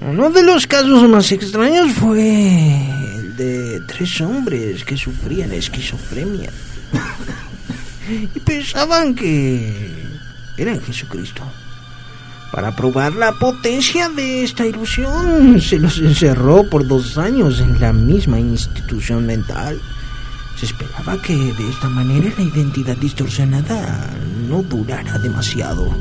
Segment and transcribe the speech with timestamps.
[0.00, 2.20] Uno de los casos más extraños fue
[3.16, 6.50] el de tres hombres que sufrían esquizofrenia
[8.34, 10.06] y pensaban que
[10.56, 11.42] eran Jesucristo.
[12.52, 17.92] Para probar la potencia de esta ilusión, se los encerró por dos años en la
[17.92, 19.78] misma institución mental.
[20.56, 24.10] Se esperaba que de esta manera la identidad distorsionada
[24.48, 25.94] no durara demasiado.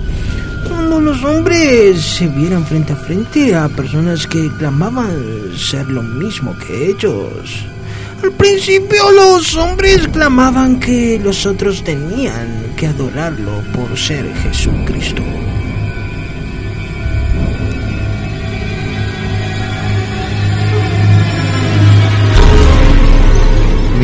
[0.68, 5.16] Cuando los hombres se vieran frente a frente a personas que clamaban
[5.56, 7.66] ser lo mismo que ellos.
[8.24, 15.22] Al principio los hombres clamaban que los otros tenían que adorarlo por ser Jesucristo.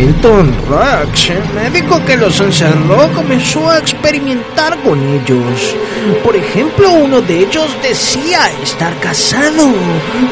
[0.05, 5.75] Milton Rax, el médico que los encerró, comenzó a experimentar con ellos.
[6.21, 9.73] Por ejemplo, uno de ellos decía estar casado,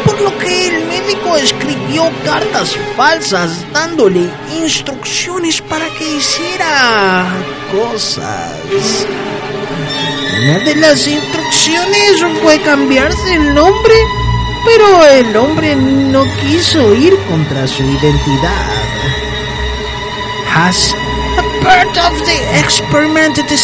[0.04, 4.30] por lo que el médico escribió cartas falsas dándole
[4.62, 7.28] instrucciones para que hiciera
[7.72, 9.08] cosas.
[10.44, 13.94] Una de las instrucciones fue cambiarse el nombre,
[14.66, 18.71] pero el hombre no quiso ir contra su identidad.
[20.64, 23.58] As a part of the experiment, in the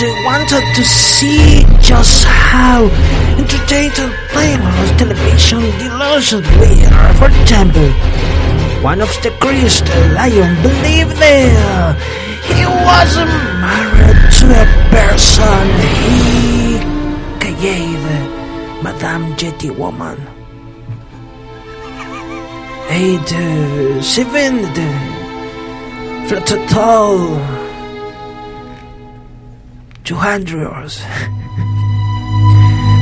[0.00, 2.88] They wanted to see just how
[3.36, 7.12] entertained and famous television delusions were.
[7.20, 7.90] For example,
[8.80, 9.84] one of the Christ
[10.16, 11.92] lion believed there.
[12.48, 15.66] he wasn't married to a person
[16.00, 16.80] he
[17.60, 18.04] gave
[18.82, 20.16] Madame Yeti Woman.
[22.88, 24.64] Eight, uh, seven,
[26.26, 27.38] Flatotol.
[30.02, 30.90] Two hundred.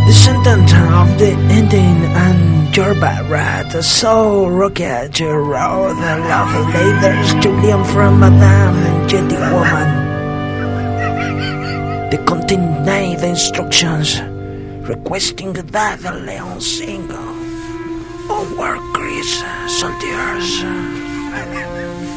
[0.07, 7.49] the sentence of the Indian and Jorba rat so rocket wrote the love letters to
[7.49, 9.89] Liam from Madame Yeti Woman.
[12.11, 14.21] They contained the instructions
[14.87, 22.14] requesting that the Leon sing on workers, soldiers during a group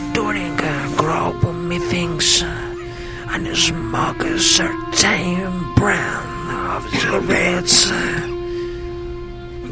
[2.17, 7.91] and smoke a certain brown of cigarettes.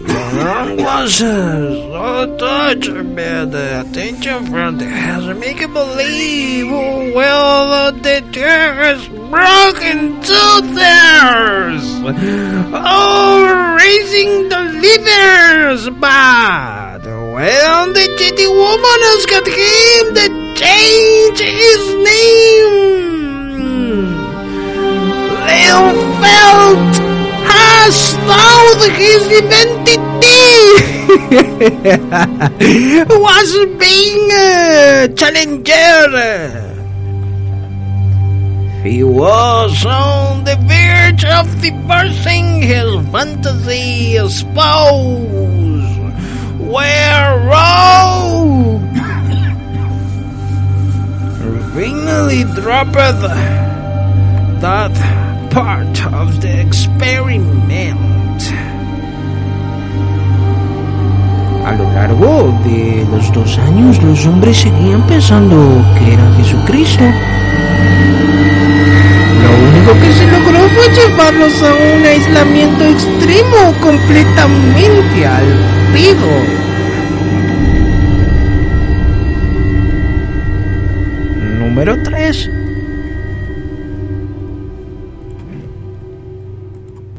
[0.06, 8.22] Leon was uh, so touched by the attention from the house, making believe well the
[8.32, 11.84] doors broke into theirs.
[12.78, 17.02] Oh, raising the leaders, but
[17.34, 20.46] well, the jitty woman has got him to
[21.34, 22.76] change his name.
[25.48, 26.96] Leon felt
[27.48, 27.96] as
[28.30, 30.06] though his identity
[33.26, 33.50] was
[33.80, 35.66] being uh, challenged.
[38.84, 45.96] He was on the verge of divorcing his fantasy spouse.
[46.60, 48.45] Where rogue
[51.76, 52.94] finally dropped
[54.64, 54.96] that
[55.52, 58.42] part of the experiment.
[61.66, 65.58] A lo largo de los dos años, los hombres seguían pensando
[65.98, 67.04] que era Jesucristo.
[69.44, 75.48] Lo único que se logró fue llevarlos a un aislamiento extremo completamente al
[75.94, 76.65] pido.
[82.34, 82.65] 3.